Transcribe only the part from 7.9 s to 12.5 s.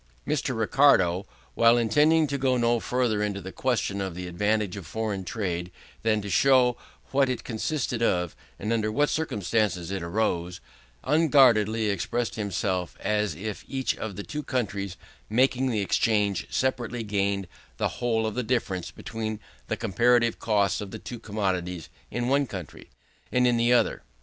of, and under what circumstances it arose, unguardedly expressed